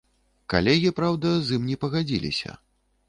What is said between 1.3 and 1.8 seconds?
з ім не